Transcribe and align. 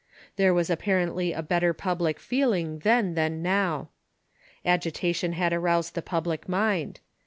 Thex'e 0.35 0.55
was 0.55 0.71
apparently 0.71 1.31
a 1.31 1.43
better 1.43 1.73
pub 1.75 2.01
lic 2.01 2.19
feeling 2.19 2.79
then 2.79 3.13
than 3.13 3.43
now. 3.43 3.89
Agitation 4.65 5.33
had 5.33 5.53
aroused 5.53 5.93
the 5.93 6.01
public 6.01 6.49
mind. 6.49 7.01